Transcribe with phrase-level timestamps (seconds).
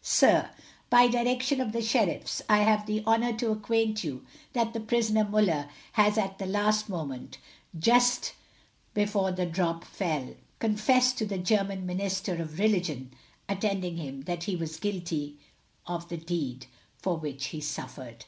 [0.00, 0.48] "Sir,
[0.88, 5.22] By direction of the sheriffs I have the honour to acquaint you that the prisoner
[5.22, 7.36] Muller has at the last moment,
[7.78, 8.32] just
[8.94, 13.12] before the drop fell, confessed to the German minister of religion
[13.50, 15.36] attending him that he was guilty
[15.86, 18.24] of the deed for which he suffered.